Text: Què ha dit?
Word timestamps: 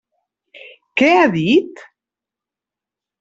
Què 1.01 1.09
ha 1.17 1.27
dit? 1.35 1.83